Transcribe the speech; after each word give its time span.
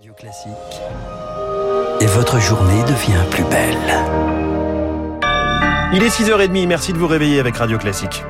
Radio 0.00 0.14
Classique. 0.14 0.80
Et 2.00 2.06
votre 2.06 2.40
journée 2.40 2.82
devient 2.84 3.22
plus 3.30 3.44
belle. 3.44 3.76
Il 5.92 6.02
est 6.02 6.08
6h30, 6.08 6.66
merci 6.66 6.94
de 6.94 6.98
vous 6.98 7.06
réveiller 7.06 7.38
avec 7.38 7.58
Radio 7.58 7.76
Classique. 7.76 8.24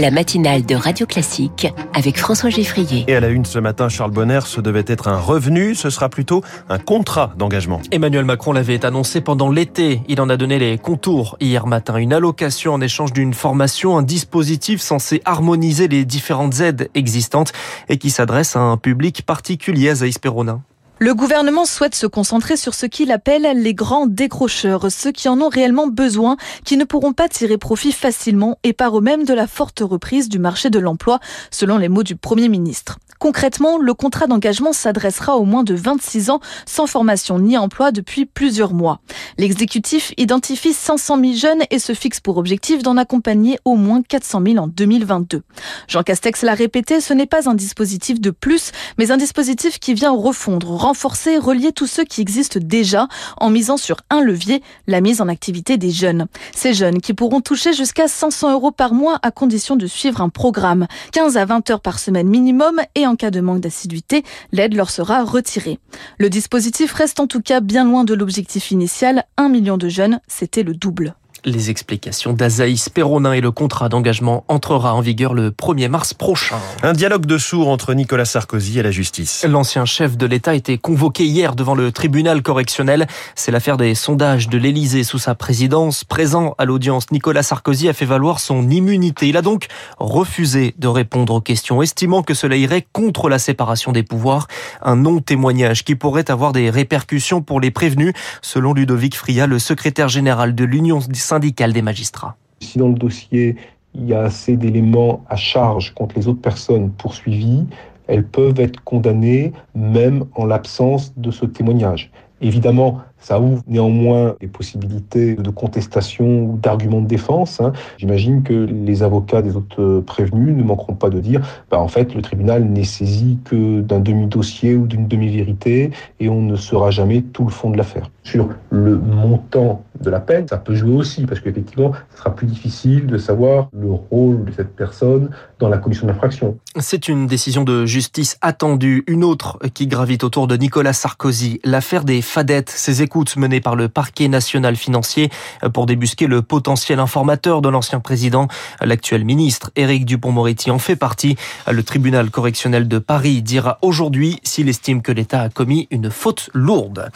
La 0.00 0.12
matinale 0.12 0.64
de 0.64 0.76
Radio 0.76 1.06
Classique 1.06 1.66
avec 1.92 2.18
François 2.18 2.50
Geffrier. 2.50 3.04
Et 3.08 3.16
à 3.16 3.20
la 3.20 3.30
une 3.30 3.44
ce 3.44 3.58
matin, 3.58 3.88
Charles 3.88 4.12
Bonner, 4.12 4.38
ce 4.44 4.60
devait 4.60 4.84
être 4.86 5.08
un 5.08 5.18
revenu, 5.18 5.74
ce 5.74 5.90
sera 5.90 6.08
plutôt 6.08 6.44
un 6.68 6.78
contrat 6.78 7.32
d'engagement. 7.36 7.80
Emmanuel 7.90 8.24
Macron 8.24 8.52
l'avait 8.52 8.84
annoncé 8.86 9.20
pendant 9.20 9.50
l'été. 9.50 10.00
Il 10.06 10.20
en 10.20 10.28
a 10.28 10.36
donné 10.36 10.60
les 10.60 10.78
contours 10.78 11.36
hier 11.40 11.66
matin. 11.66 11.96
Une 11.96 12.12
allocation 12.12 12.74
en 12.74 12.80
échange 12.80 13.12
d'une 13.12 13.34
formation, 13.34 13.98
un 13.98 14.02
dispositif 14.02 14.80
censé 14.80 15.20
harmoniser 15.24 15.88
les 15.88 16.04
différentes 16.04 16.60
aides 16.60 16.90
existantes 16.94 17.52
et 17.88 17.98
qui 17.98 18.10
s'adresse 18.10 18.54
à 18.54 18.60
un 18.60 18.76
public 18.76 19.22
particulier 19.26 19.90
à 19.90 19.94
Zaïs 19.96 20.20
Perronin. 20.20 20.62
Le 21.00 21.14
gouvernement 21.14 21.64
souhaite 21.64 21.94
se 21.94 22.08
concentrer 22.08 22.56
sur 22.56 22.74
ce 22.74 22.84
qu'il 22.84 23.12
appelle 23.12 23.46
les 23.54 23.72
grands 23.72 24.06
décrocheurs, 24.06 24.90
ceux 24.90 25.12
qui 25.12 25.28
en 25.28 25.40
ont 25.40 25.48
réellement 25.48 25.86
besoin, 25.86 26.36
qui 26.64 26.76
ne 26.76 26.84
pourront 26.84 27.12
pas 27.12 27.28
tirer 27.28 27.56
profit 27.56 27.92
facilement 27.92 28.58
et 28.64 28.72
par 28.72 28.98
eux-mêmes 28.98 29.24
de 29.24 29.32
la 29.32 29.46
forte 29.46 29.78
reprise 29.78 30.28
du 30.28 30.40
marché 30.40 30.70
de 30.70 30.80
l'emploi, 30.80 31.20
selon 31.52 31.78
les 31.78 31.88
mots 31.88 32.02
du 32.02 32.16
Premier 32.16 32.48
ministre. 32.48 32.98
Concrètement, 33.18 33.78
le 33.78 33.94
contrat 33.94 34.26
d'engagement 34.26 34.72
s'adressera 34.72 35.36
aux 35.36 35.44
moins 35.44 35.64
de 35.64 35.74
26 35.74 36.30
ans 36.30 36.40
sans 36.66 36.86
formation 36.86 37.38
ni 37.38 37.58
emploi 37.58 37.90
depuis 37.90 38.26
plusieurs 38.26 38.74
mois. 38.74 39.00
L'exécutif 39.38 40.12
identifie 40.16 40.72
500 40.72 41.20
000 41.20 41.32
jeunes 41.34 41.62
et 41.70 41.78
se 41.78 41.94
fixe 41.94 42.20
pour 42.20 42.36
objectif 42.36 42.82
d'en 42.82 42.96
accompagner 42.96 43.58
au 43.64 43.74
moins 43.74 44.02
400 44.02 44.42
000 44.46 44.58
en 44.58 44.68
2022. 44.68 45.42
Jean 45.88 46.02
Castex 46.02 46.42
l'a 46.42 46.54
répété, 46.54 47.00
ce 47.00 47.12
n'est 47.12 47.26
pas 47.26 47.48
un 47.48 47.54
dispositif 47.54 48.20
de 48.20 48.30
plus, 48.30 48.70
mais 48.98 49.10
un 49.10 49.16
dispositif 49.16 49.80
qui 49.80 49.94
vient 49.94 50.12
refondre, 50.12 50.70
renforcer, 50.70 51.38
relier 51.38 51.72
tous 51.72 51.86
ceux 51.86 52.04
qui 52.04 52.20
existent 52.20 52.60
déjà 52.62 53.08
en 53.38 53.50
misant 53.50 53.76
sur 53.76 53.96
un 54.10 54.20
levier, 54.20 54.62
la 54.86 55.00
mise 55.00 55.20
en 55.20 55.28
activité 55.28 55.76
des 55.76 55.90
jeunes. 55.90 56.26
Ces 56.54 56.72
jeunes 56.72 57.00
qui 57.00 57.14
pourront 57.14 57.40
toucher 57.40 57.72
jusqu'à 57.72 58.06
500 58.06 58.52
euros 58.52 58.70
par 58.70 58.94
mois 58.94 59.18
à 59.22 59.32
condition 59.32 59.74
de 59.74 59.86
suivre 59.86 60.20
un 60.20 60.28
programme, 60.28 60.86
15 61.12 61.36
à 61.36 61.44
20 61.44 61.70
heures 61.70 61.80
par 61.80 61.98
semaine 61.98 62.28
minimum 62.28 62.80
et 62.94 63.07
en 63.08 63.16
cas 63.16 63.30
de 63.30 63.40
manque 63.40 63.60
d'assiduité, 63.60 64.22
l'aide 64.52 64.74
leur 64.74 64.90
sera 64.90 65.24
retirée. 65.24 65.78
Le 66.18 66.30
dispositif 66.30 66.92
reste 66.92 67.20
en 67.20 67.26
tout 67.26 67.40
cas 67.40 67.60
bien 67.60 67.84
loin 67.84 68.04
de 68.04 68.14
l'objectif 68.14 68.70
initial, 68.70 69.24
1 69.36 69.48
million 69.48 69.76
de 69.76 69.88
jeunes, 69.88 70.20
c'était 70.28 70.62
le 70.62 70.74
double. 70.74 71.14
Les 71.44 71.70
explications 71.70 72.32
d'Azaïs 72.32 72.88
Perronin 72.88 73.32
et 73.32 73.40
le 73.40 73.50
contrat 73.50 73.88
d'engagement 73.88 74.44
entrera 74.48 74.94
en 74.94 75.00
vigueur 75.00 75.34
le 75.34 75.50
1er 75.50 75.88
mars 75.88 76.12
prochain. 76.12 76.58
Un 76.82 76.92
dialogue 76.92 77.26
de 77.26 77.38
sourds 77.38 77.68
entre 77.68 77.94
Nicolas 77.94 78.24
Sarkozy 78.24 78.78
et 78.78 78.82
la 78.82 78.90
justice. 78.90 79.46
L'ancien 79.48 79.84
chef 79.84 80.16
de 80.16 80.26
l'État 80.26 80.50
a 80.50 80.54
été 80.54 80.78
convoqué 80.78 81.24
hier 81.24 81.54
devant 81.54 81.74
le 81.74 81.92
tribunal 81.92 82.42
correctionnel. 82.42 83.06
C'est 83.36 83.52
l'affaire 83.52 83.76
des 83.76 83.94
sondages 83.94 84.48
de 84.48 84.58
l'Élysée 84.58 85.04
sous 85.04 85.18
sa 85.18 85.34
présidence. 85.34 86.04
Présent 86.04 86.54
à 86.58 86.64
l'audience, 86.64 87.10
Nicolas 87.12 87.42
Sarkozy 87.42 87.88
a 87.88 87.92
fait 87.92 88.04
valoir 88.04 88.40
son 88.40 88.68
immunité. 88.68 89.28
Il 89.28 89.36
a 89.36 89.42
donc 89.42 89.68
refusé 89.98 90.74
de 90.78 90.88
répondre 90.88 91.34
aux 91.34 91.40
questions, 91.40 91.82
estimant 91.82 92.22
que 92.22 92.34
cela 92.34 92.56
irait 92.56 92.86
contre 92.92 93.28
la 93.28 93.38
séparation 93.38 93.92
des 93.92 94.02
pouvoirs. 94.02 94.48
Un 94.82 94.96
non-témoignage 94.96 95.84
qui 95.84 95.94
pourrait 95.94 96.30
avoir 96.30 96.52
des 96.52 96.68
répercussions 96.70 97.42
pour 97.42 97.60
les 97.60 97.70
prévenus, 97.70 98.12
selon 98.42 98.74
Ludovic 98.74 99.16
Fria, 99.16 99.46
le 99.46 99.58
secrétaire 99.58 100.08
général 100.08 100.54
de 100.54 100.64
l'Union 100.64 101.00
syndicale 101.28 101.72
des 101.72 101.82
magistrats. 101.82 102.36
Si 102.60 102.78
dans 102.78 102.88
le 102.88 102.94
dossier, 102.94 103.56
il 103.94 104.06
y 104.06 104.14
a 104.14 104.22
assez 104.22 104.56
d'éléments 104.56 105.24
à 105.28 105.36
charge 105.36 105.94
contre 105.94 106.16
les 106.16 106.26
autres 106.26 106.40
personnes 106.40 106.90
poursuivies, 106.90 107.66
elles 108.06 108.26
peuvent 108.26 108.58
être 108.58 108.82
condamnées 108.84 109.52
même 109.74 110.24
en 110.34 110.46
l'absence 110.46 111.12
de 111.16 111.30
ce 111.30 111.44
témoignage. 111.44 112.10
Évidemment, 112.40 113.00
ça 113.20 113.40
ouvre 113.40 113.62
néanmoins 113.66 114.36
des 114.40 114.46
possibilités 114.46 115.34
de 115.34 115.50
contestation 115.50 116.44
ou 116.44 116.58
d'arguments 116.60 117.00
de 117.00 117.06
défense. 117.06 117.60
Hein. 117.60 117.72
J'imagine 117.98 118.42
que 118.42 118.52
les 118.52 119.02
avocats 119.02 119.42
des 119.42 119.56
autres 119.56 120.02
prévenus 120.06 120.56
ne 120.56 120.62
manqueront 120.62 120.94
pas 120.94 121.10
de 121.10 121.20
dire 121.20 121.40
bah, 121.70 121.78
en 121.78 121.88
fait, 121.88 122.14
le 122.14 122.22
tribunal 122.22 122.64
n'est 122.64 122.84
saisi 122.84 123.38
que 123.44 123.80
d'un 123.80 124.00
demi-dossier 124.00 124.74
ou 124.74 124.86
d'une 124.86 125.08
demi-vérité 125.08 125.90
et 126.20 126.28
on 126.28 126.42
ne 126.42 126.56
saura 126.56 126.90
jamais 126.90 127.22
tout 127.22 127.44
le 127.44 127.50
fond 127.50 127.70
de 127.70 127.76
l'affaire. 127.76 128.10
Sur 128.22 128.50
le 128.70 128.98
montant 128.98 129.82
de 130.00 130.10
la 130.10 130.20
peine, 130.20 130.46
ça 130.46 130.58
peut 130.58 130.74
jouer 130.74 130.94
aussi, 130.94 131.26
parce 131.26 131.40
qu'effectivement, 131.40 131.92
ce 132.10 132.18
sera 132.18 132.34
plus 132.34 132.46
difficile 132.46 133.06
de 133.06 133.18
savoir 133.18 133.68
le 133.72 133.90
rôle 133.90 134.44
de 134.44 134.52
cette 134.52 134.76
personne 134.76 135.30
dans 135.58 135.68
la 135.68 135.78
commission 135.78 136.06
d'infraction. 136.06 136.56
C'est 136.78 137.08
une 137.08 137.26
décision 137.26 137.64
de 137.64 137.86
justice 137.86 138.38
attendue. 138.40 139.02
Une 139.06 139.24
autre 139.24 139.58
qui 139.74 139.86
gravite 139.86 140.24
autour 140.24 140.46
de 140.46 140.56
Nicolas 140.56 140.92
Sarkozy, 140.92 141.60
l'affaire 141.64 142.04
des 142.04 142.22
fadettes, 142.22 142.70
ces 142.70 143.02
écoutes 143.08 143.38
menées 143.38 143.62
par 143.62 143.74
le 143.74 143.88
parquet 143.88 144.28
national 144.28 144.76
financier 144.76 145.30
pour 145.72 145.86
débusquer 145.86 146.26
le 146.26 146.42
potentiel 146.42 147.00
informateur 147.00 147.62
de 147.62 147.70
l'ancien 147.70 148.00
président. 148.00 148.48
L'actuel 148.82 149.24
ministre, 149.24 149.70
Éric 149.76 150.04
Dupont-Moretti, 150.04 150.70
en 150.70 150.78
fait 150.78 150.94
partie. 150.94 151.36
Le 151.72 151.82
tribunal 151.82 152.28
correctionnel 152.28 152.86
de 152.86 152.98
Paris 152.98 153.40
dira 153.40 153.78
aujourd'hui 153.80 154.40
s'il 154.42 154.68
estime 154.68 155.00
que 155.00 155.10
l'État 155.10 155.40
a 155.40 155.48
commis 155.48 155.88
une 155.90 156.10
faute 156.10 156.50
lourde. 156.52 157.10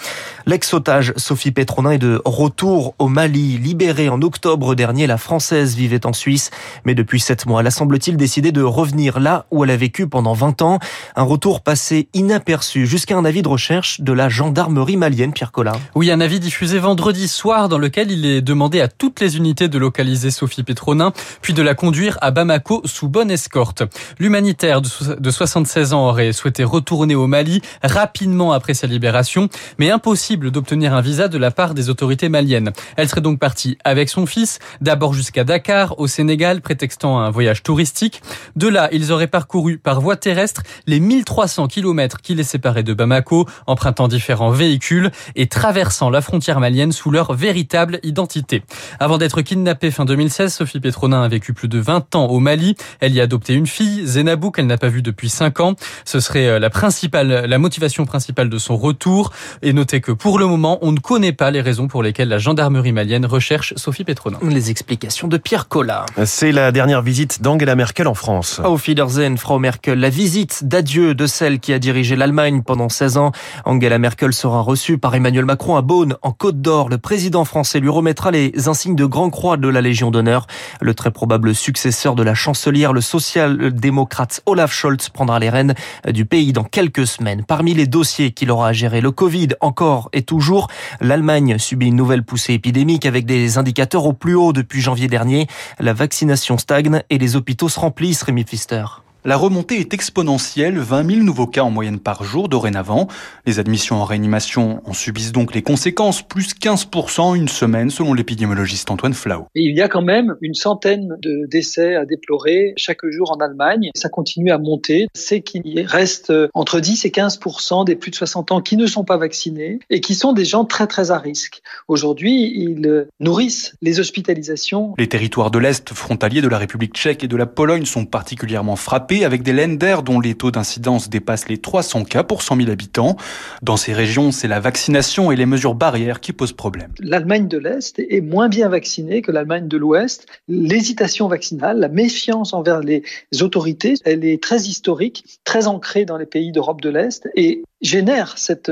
L'ex-otage 0.46 1.12
Sophie 1.18 1.50
Pétronin 1.50 1.90
est 1.90 1.98
de 1.98 2.22
retour 2.24 2.94
au 2.98 3.08
Mali. 3.08 3.58
Libérée 3.58 4.08
en 4.08 4.22
octobre 4.22 4.74
dernier, 4.74 5.06
la 5.06 5.18
Française 5.18 5.76
vivait 5.76 6.06
en 6.06 6.14
Suisse. 6.14 6.50
Mais 6.86 6.94
depuis 6.94 7.20
sept 7.20 7.44
mois, 7.44 7.60
elle 7.60 7.66
a 7.66 7.70
semble-t-il 7.70 8.16
décidé 8.16 8.50
de 8.50 8.62
revenir 8.62 9.20
là 9.20 9.44
où 9.50 9.62
elle 9.62 9.70
a 9.70 9.76
vécu 9.76 10.08
pendant 10.08 10.32
20 10.32 10.62
ans. 10.62 10.78
Un 11.16 11.24
retour 11.24 11.60
passé 11.60 12.08
inaperçu 12.14 12.86
jusqu'à 12.86 13.18
un 13.18 13.26
avis 13.26 13.42
de 13.42 13.48
recherche 13.48 14.00
de 14.00 14.14
la 14.14 14.30
gendarmerie 14.30 14.96
malienne, 14.96 15.34
Pierre 15.34 15.52
Collin. 15.52 15.72
Oui, 15.94 16.10
un 16.10 16.20
avis 16.20 16.40
diffusé 16.40 16.78
vendredi 16.78 17.28
soir 17.28 17.68
dans 17.68 17.78
lequel 17.78 18.10
il 18.10 18.24
est 18.24 18.40
demandé 18.40 18.80
à 18.80 18.88
toutes 18.88 19.20
les 19.20 19.36
unités 19.36 19.68
de 19.68 19.78
localiser 19.78 20.30
Sophie 20.30 20.62
Pétronin, 20.62 21.12
puis 21.42 21.52
de 21.52 21.62
la 21.62 21.74
conduire 21.74 22.16
à 22.20 22.30
Bamako 22.30 22.82
sous 22.84 23.08
bonne 23.08 23.30
escorte. 23.30 23.82
L'humanitaire 24.18 24.80
de 24.80 25.30
76 25.30 25.92
ans 25.92 26.08
aurait 26.08 26.32
souhaité 26.32 26.64
retourner 26.64 27.14
au 27.14 27.26
Mali 27.26 27.60
rapidement 27.82 28.52
après 28.52 28.74
sa 28.74 28.86
libération, 28.86 29.48
mais 29.78 29.90
impossible 29.90 30.50
d'obtenir 30.50 30.94
un 30.94 31.00
visa 31.00 31.28
de 31.28 31.38
la 31.38 31.50
part 31.50 31.74
des 31.74 31.90
autorités 31.90 32.28
maliennes. 32.28 32.72
Elle 32.96 33.08
serait 33.08 33.20
donc 33.20 33.38
partie 33.38 33.76
avec 33.84 34.08
son 34.08 34.26
fils, 34.26 34.58
d'abord 34.80 35.12
jusqu'à 35.12 35.44
Dakar, 35.44 35.98
au 35.98 36.06
Sénégal, 36.06 36.60
prétextant 36.60 37.18
un 37.18 37.30
voyage 37.30 37.62
touristique. 37.62 38.22
De 38.56 38.68
là, 38.68 38.88
ils 38.92 39.12
auraient 39.12 39.26
parcouru 39.26 39.78
par 39.78 40.00
voie 40.00 40.16
terrestre 40.16 40.62
les 40.86 41.00
1300 41.00 41.68
kilomètres 41.68 42.20
qui 42.20 42.34
les 42.34 42.44
séparaient 42.44 42.82
de 42.82 42.94
Bamako, 42.94 43.46
empruntant 43.66 44.08
différents 44.08 44.50
véhicules 44.50 45.10
et 45.36 45.46
traversant 45.48 45.71
la 46.10 46.20
frontière 46.20 46.60
malienne 46.60 46.92
sous 46.92 47.10
leur 47.10 47.32
véritable 47.32 47.98
identité. 48.02 48.62
Avant 49.00 49.16
d'être 49.16 49.40
kidnappée 49.40 49.90
fin 49.90 50.04
2016, 50.04 50.52
Sophie 50.52 50.80
Pétronin 50.80 51.22
a 51.22 51.28
vécu 51.28 51.54
plus 51.54 51.68
de 51.68 51.78
20 51.78 52.14
ans 52.14 52.26
au 52.26 52.40
Mali. 52.40 52.76
Elle 53.00 53.14
y 53.14 53.20
a 53.20 53.24
adopté 53.24 53.54
une 53.54 53.66
fille, 53.66 54.06
Zenabou, 54.06 54.50
qu'elle 54.50 54.66
n'a 54.66 54.76
pas 54.76 54.88
vue 54.88 55.02
depuis 55.02 55.30
5 55.30 55.60
ans. 55.60 55.74
Ce 56.04 56.20
serait 56.20 56.60
la 56.60 56.68
principale, 56.68 57.46
la 57.46 57.58
motivation 57.58 58.04
principale 58.04 58.50
de 58.50 58.58
son 58.58 58.76
retour. 58.76 59.32
Et 59.62 59.72
notez 59.72 60.00
que 60.00 60.12
pour 60.12 60.38
le 60.38 60.46
moment, 60.46 60.78
on 60.82 60.92
ne 60.92 60.98
connaît 60.98 61.32
pas 61.32 61.50
les 61.50 61.60
raisons 61.60 61.88
pour 61.88 62.02
lesquelles 62.02 62.28
la 62.28 62.38
gendarmerie 62.38 62.92
malienne 62.92 63.24
recherche 63.24 63.72
Sophie 63.76 64.04
Pétronin. 64.04 64.38
Les 64.42 64.70
explications 64.70 65.28
de 65.28 65.38
Pierre 65.38 65.68
Collat. 65.68 66.04
C'est 66.26 66.52
la 66.52 66.70
dernière 66.70 67.02
visite 67.02 67.40
d'Angela 67.40 67.76
Merkel 67.76 68.08
en 68.08 68.14
France. 68.14 68.60
Auf 68.62 68.86
Wiedersehen, 68.86 69.38
Frau 69.38 69.58
Merkel. 69.58 69.98
La 69.98 70.10
visite 70.10 70.64
d'adieu 70.64 71.14
de 71.14 71.26
celle 71.26 71.60
qui 71.60 71.72
a 71.72 71.78
dirigé 71.78 72.14
l'Allemagne 72.16 72.62
pendant 72.62 72.88
16 72.88 73.16
ans. 73.16 73.32
Angela 73.64 73.98
Merkel 73.98 74.32
sera 74.32 74.60
reçue 74.60 74.98
par 74.98 75.14
Emmanuel 75.14 75.46
Macron 75.46 75.61
à 75.70 75.82
Beaune, 75.82 76.16
en 76.22 76.32
Côte 76.32 76.60
d'Or. 76.60 76.88
Le 76.88 76.98
président 76.98 77.44
français 77.44 77.78
lui 77.78 77.88
remettra 77.88 78.32
les 78.32 78.68
insignes 78.68 78.96
de 78.96 79.04
Grand 79.06 79.30
Croix 79.30 79.56
de 79.56 79.68
la 79.68 79.80
Légion 79.80 80.10
d'honneur. 80.10 80.48
Le 80.80 80.92
très 80.92 81.12
probable 81.12 81.54
successeur 81.54 82.16
de 82.16 82.24
la 82.24 82.34
chancelière, 82.34 82.92
le 82.92 83.00
social-démocrate 83.00 84.42
Olaf 84.46 84.72
Scholz, 84.72 85.08
prendra 85.10 85.38
les 85.38 85.50
rênes 85.50 85.74
du 86.08 86.24
pays 86.26 86.52
dans 86.52 86.64
quelques 86.64 87.06
semaines. 87.06 87.44
Parmi 87.44 87.74
les 87.74 87.86
dossiers 87.86 88.32
qu'il 88.32 88.50
aura 88.50 88.68
à 88.68 88.72
gérer, 88.72 89.00
le 89.00 89.12
Covid 89.12 89.50
encore 89.60 90.10
et 90.12 90.22
toujours. 90.22 90.66
L'Allemagne 91.00 91.56
subit 91.58 91.86
une 91.86 91.96
nouvelle 91.96 92.24
poussée 92.24 92.54
épidémique 92.54 93.06
avec 93.06 93.24
des 93.24 93.56
indicateurs 93.56 94.04
au 94.04 94.12
plus 94.12 94.34
haut 94.34 94.52
depuis 94.52 94.80
janvier 94.80 95.06
dernier. 95.06 95.46
La 95.78 95.92
vaccination 95.92 96.58
stagne 96.58 97.02
et 97.08 97.18
les 97.18 97.36
hôpitaux 97.36 97.68
se 97.68 97.78
remplissent, 97.78 98.24
Rémi 98.24 98.42
Pfister. 98.42 98.84
La 99.24 99.36
remontée 99.36 99.78
est 99.78 99.94
exponentielle, 99.94 100.78
20 100.78 101.08
000 101.08 101.22
nouveaux 101.22 101.46
cas 101.46 101.62
en 101.62 101.70
moyenne 101.70 102.00
par 102.00 102.24
jour 102.24 102.48
dorénavant. 102.48 103.06
Les 103.46 103.60
admissions 103.60 104.02
en 104.02 104.04
réanimation 104.04 104.82
en 104.84 104.92
subissent 104.92 105.30
donc 105.30 105.54
les 105.54 105.62
conséquences, 105.62 106.22
plus 106.22 106.54
15% 106.60 107.36
une 107.36 107.46
semaine 107.46 107.88
selon 107.88 108.14
l'épidémiologiste 108.14 108.90
Antoine 108.90 109.14
Flau. 109.14 109.46
Il 109.54 109.76
y 109.76 109.80
a 109.80 109.86
quand 109.86 110.02
même 110.02 110.34
une 110.40 110.54
centaine 110.54 111.14
de 111.22 111.46
décès 111.48 111.94
à 111.94 112.04
déplorer 112.04 112.74
chaque 112.76 113.08
jour 113.10 113.30
en 113.30 113.36
Allemagne. 113.36 113.90
Ça 113.94 114.08
continue 114.08 114.50
à 114.50 114.58
monter. 114.58 115.06
C'est 115.14 115.40
qu'il 115.40 115.86
reste 115.86 116.32
entre 116.52 116.80
10 116.80 117.04
et 117.04 117.10
15% 117.10 117.84
des 117.84 117.94
plus 117.94 118.10
de 118.10 118.16
60 118.16 118.50
ans 118.50 118.60
qui 118.60 118.76
ne 118.76 118.88
sont 118.88 119.04
pas 119.04 119.18
vaccinés 119.18 119.78
et 119.88 120.00
qui 120.00 120.16
sont 120.16 120.32
des 120.32 120.44
gens 120.44 120.64
très 120.64 120.88
très 120.88 121.12
à 121.12 121.18
risque. 121.18 121.62
Aujourd'hui, 121.86 122.52
ils 122.56 123.06
nourrissent 123.20 123.76
les 123.82 124.00
hospitalisations. 124.00 124.94
Les 124.98 125.08
territoires 125.08 125.52
de 125.52 125.60
l'Est 125.60 125.94
frontaliers 125.94 126.42
de 126.42 126.48
la 126.48 126.58
République 126.58 126.94
tchèque 126.94 127.22
et 127.22 127.28
de 127.28 127.36
la 127.36 127.46
Pologne 127.46 127.84
sont 127.84 128.04
particulièrement 128.04 128.74
frappés 128.74 129.11
avec 129.20 129.42
des 129.42 129.52
lenders 129.52 130.02
dont 130.02 130.20
les 130.20 130.34
taux 130.34 130.50
d'incidence 130.50 131.10
dépassent 131.10 131.48
les 131.48 131.58
300 131.58 132.04
cas 132.04 132.22
pour 132.22 132.40
100 132.40 132.56
000 132.56 132.70
habitants. 132.70 133.16
Dans 133.62 133.76
ces 133.76 133.92
régions, 133.92 134.32
c'est 134.32 134.48
la 134.48 134.58
vaccination 134.58 135.30
et 135.30 135.36
les 135.36 135.44
mesures 135.44 135.74
barrières 135.74 136.20
qui 136.20 136.32
posent 136.32 136.54
problème. 136.54 136.90
L'Allemagne 136.98 137.46
de 137.46 137.58
l'Est 137.58 137.98
est 137.98 138.22
moins 138.22 138.48
bien 138.48 138.68
vaccinée 138.70 139.20
que 139.20 139.30
l'Allemagne 139.30 139.68
de 139.68 139.76
l'Ouest. 139.76 140.26
L'hésitation 140.48 141.28
vaccinale, 141.28 141.78
la 141.78 141.88
méfiance 141.88 142.54
envers 142.54 142.80
les 142.80 143.02
autorités, 143.40 143.94
elle 144.04 144.24
est 144.24 144.42
très 144.42 144.62
historique, 144.62 145.24
très 145.44 145.66
ancrée 145.66 146.06
dans 146.06 146.16
les 146.16 146.26
pays 146.26 146.50
d'Europe 146.50 146.80
de 146.80 146.88
l'Est 146.88 147.28
et 147.36 147.62
génère 147.82 148.38
cette 148.38 148.70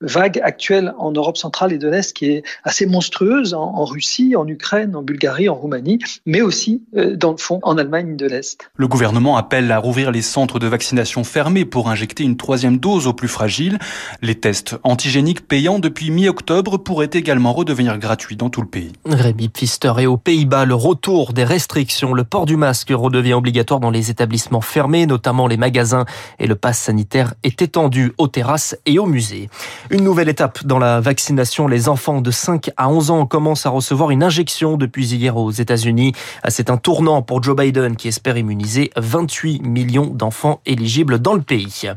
vague 0.00 0.38
actuelle 0.42 0.94
en 0.98 1.12
Europe 1.12 1.36
centrale 1.36 1.72
et 1.72 1.78
de 1.78 1.88
l'Est 1.88 2.14
qui 2.14 2.26
est 2.26 2.42
assez 2.62 2.86
monstrueuse 2.86 3.54
en, 3.54 3.84
Russie, 3.84 4.36
en 4.36 4.46
Ukraine, 4.46 4.94
en 4.94 5.02
Bulgarie, 5.02 5.48
en 5.48 5.54
Roumanie, 5.54 5.98
mais 6.26 6.42
aussi 6.42 6.82
euh, 6.96 7.16
dans 7.16 7.32
le 7.32 7.38
fond 7.38 7.58
en 7.62 7.78
Allemagne 7.78 8.16
de 8.16 8.26
l'Est. 8.26 8.70
Le 8.76 8.86
gouvernement 8.86 9.36
appelle 9.36 9.72
à 9.72 9.79
rouvrir 9.80 10.10
les 10.10 10.22
centres 10.22 10.58
de 10.58 10.66
vaccination 10.66 11.24
fermés 11.24 11.64
pour 11.64 11.90
injecter 11.90 12.22
une 12.22 12.36
troisième 12.36 12.78
dose 12.78 13.06
aux 13.06 13.12
plus 13.12 13.28
fragiles. 13.28 13.78
Les 14.22 14.34
tests 14.34 14.76
antigéniques 14.84 15.46
payants 15.46 15.78
depuis 15.78 16.10
mi-octobre 16.10 16.78
pourraient 16.78 17.10
également 17.12 17.52
redevenir 17.52 17.98
gratuits 17.98 18.36
dans 18.36 18.50
tout 18.50 18.60
le 18.60 18.68
pays. 18.68 18.92
Rémi 19.04 19.48
Pfister 19.48 19.92
et 19.98 20.06
aux 20.06 20.16
Pays-Bas, 20.16 20.64
le 20.64 20.74
retour 20.74 21.32
des 21.32 21.44
restrictions, 21.44 22.14
le 22.14 22.24
port 22.24 22.46
du 22.46 22.56
masque 22.56 22.92
redevient 22.94 23.34
obligatoire 23.34 23.80
dans 23.80 23.90
les 23.90 24.10
établissements 24.10 24.60
fermés, 24.60 25.06
notamment 25.06 25.46
les 25.46 25.56
magasins, 25.56 26.04
et 26.38 26.46
le 26.46 26.54
pass 26.54 26.78
sanitaire 26.78 27.34
est 27.42 27.62
étendu 27.62 28.12
aux 28.18 28.28
terrasses 28.28 28.76
et 28.86 28.98
au 28.98 29.06
musée. 29.06 29.48
Une 29.90 30.04
nouvelle 30.04 30.28
étape 30.28 30.64
dans 30.64 30.78
la 30.78 31.00
vaccination. 31.00 31.66
Les 31.66 31.88
enfants 31.88 32.20
de 32.20 32.30
5 32.30 32.70
à 32.76 32.88
11 32.88 33.10
ans 33.10 33.26
commencent 33.26 33.66
à 33.66 33.70
recevoir 33.70 34.10
une 34.10 34.22
injection 34.22 34.76
depuis 34.76 35.14
hier 35.14 35.36
aux 35.36 35.50
États-Unis. 35.50 36.12
C'est 36.48 36.70
un 36.70 36.76
tournant 36.76 37.22
pour 37.22 37.42
Joe 37.42 37.56
Biden 37.56 37.96
qui 37.96 38.08
espère 38.08 38.36
immuniser 38.36 38.90
28 38.96 39.62
millions 39.70 40.06
d'enfants 40.06 40.60
éligibles 40.66 41.18
dans 41.18 41.34
le 41.34 41.42
pays. 41.42 41.88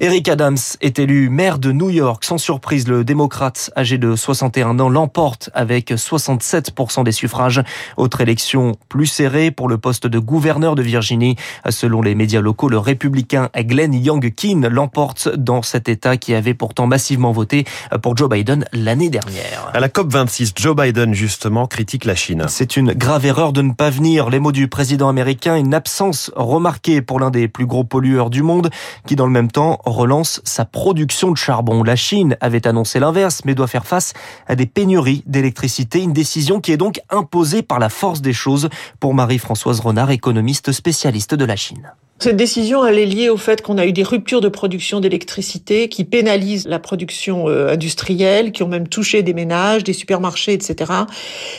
Eric 0.00 0.28
Adams 0.28 0.58
est 0.80 1.00
élu 1.00 1.28
maire 1.28 1.58
de 1.58 1.72
New 1.72 1.90
York. 1.90 2.22
Sans 2.22 2.38
surprise, 2.38 2.86
le 2.86 3.02
démocrate 3.02 3.72
âgé 3.76 3.98
de 3.98 4.14
61 4.14 4.78
ans 4.78 4.88
l'emporte 4.88 5.50
avec 5.54 5.90
67% 5.90 7.02
des 7.02 7.10
suffrages. 7.10 7.64
Autre 7.96 8.20
élection 8.20 8.76
plus 8.88 9.06
serrée 9.06 9.50
pour 9.50 9.68
le 9.68 9.76
poste 9.76 10.06
de 10.06 10.20
gouverneur 10.20 10.76
de 10.76 10.82
Virginie. 10.82 11.34
Selon 11.68 12.00
les 12.00 12.14
médias 12.14 12.40
locaux, 12.40 12.68
le 12.68 12.78
républicain 12.78 13.48
Glenn 13.56 13.92
Youngkin 13.92 14.68
l'emporte 14.70 15.34
dans 15.34 15.62
cet 15.62 15.88
État 15.88 16.16
qui 16.16 16.32
avait 16.32 16.54
pourtant 16.54 16.86
massivement 16.86 17.32
voté 17.32 17.64
pour 18.00 18.16
Joe 18.16 18.28
Biden 18.28 18.66
l'année 18.72 19.10
dernière. 19.10 19.68
À 19.74 19.80
la 19.80 19.88
COP26, 19.88 20.52
Joe 20.54 20.76
Biden 20.76 21.12
justement 21.12 21.66
critique 21.66 22.04
la 22.04 22.14
Chine. 22.14 22.44
C'est 22.46 22.76
une 22.76 22.92
grave 22.92 23.26
erreur 23.26 23.52
de 23.52 23.62
ne 23.62 23.72
pas 23.72 23.90
venir. 23.90 24.30
Les 24.30 24.38
mots 24.38 24.52
du 24.52 24.68
président 24.68 25.08
américain, 25.08 25.56
une 25.56 25.74
absence 25.74 26.30
remarquée 26.36 27.02
pour 27.02 27.18
l'un 27.18 27.30
des 27.30 27.48
plus 27.48 27.66
gros 27.66 27.82
pollueurs 27.82 28.30
du 28.30 28.44
monde 28.44 28.70
qui 29.04 29.16
dans 29.16 29.26
le 29.26 29.32
même 29.32 29.50
temps 29.50 29.80
relance 29.90 30.40
sa 30.44 30.64
production 30.64 31.30
de 31.30 31.36
charbon. 31.36 31.82
La 31.82 31.96
Chine 31.96 32.36
avait 32.40 32.66
annoncé 32.66 33.00
l'inverse, 33.00 33.42
mais 33.44 33.54
doit 33.54 33.66
faire 33.66 33.86
face 33.86 34.12
à 34.46 34.54
des 34.54 34.66
pénuries 34.66 35.22
d'électricité, 35.26 36.00
une 36.00 36.12
décision 36.12 36.60
qui 36.60 36.72
est 36.72 36.76
donc 36.76 37.00
imposée 37.10 37.62
par 37.62 37.78
la 37.78 37.88
force 37.88 38.20
des 38.22 38.32
choses 38.32 38.68
pour 39.00 39.14
Marie-Françoise 39.14 39.80
Renard, 39.80 40.10
économiste 40.10 40.72
spécialiste 40.72 41.34
de 41.34 41.44
la 41.44 41.56
Chine. 41.56 41.92
Cette 42.20 42.36
décision, 42.36 42.84
elle 42.84 42.98
est 42.98 43.06
liée 43.06 43.28
au 43.28 43.36
fait 43.36 43.62
qu'on 43.62 43.78
a 43.78 43.86
eu 43.86 43.92
des 43.92 44.02
ruptures 44.02 44.40
de 44.40 44.48
production 44.48 44.98
d'électricité 44.98 45.88
qui 45.88 46.04
pénalisent 46.04 46.66
la 46.66 46.80
production 46.80 47.48
euh, 47.48 47.68
industrielle, 47.68 48.50
qui 48.50 48.64
ont 48.64 48.68
même 48.68 48.88
touché 48.88 49.22
des 49.22 49.34
ménages, 49.34 49.84
des 49.84 49.92
supermarchés, 49.92 50.52
etc. 50.52 50.92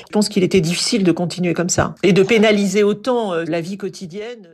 Je 0.06 0.12
pense 0.12 0.28
qu'il 0.28 0.44
était 0.44 0.60
difficile 0.60 1.06
de 1.06 1.14
continuer 1.14 1.54
comme 1.54 1.70
ça 1.70 1.96
et 2.04 2.12
de 2.12 2.24
pénaliser 2.24 2.84
autant 2.84 3.34
euh, 3.34 3.46
la 3.48 3.62
vie 3.62 3.78
quotidienne. 3.78 4.50